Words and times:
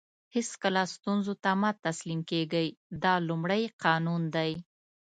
هیڅکله 0.35 0.81
ستونزو 0.95 1.33
ته 1.43 1.51
مه 1.61 1.71
تسلیم 1.85 2.21
کېږئ 2.29 2.67
دا 3.03 3.13
لومړی 3.27 3.63
قانون 3.83 4.21
دی. 4.35 4.51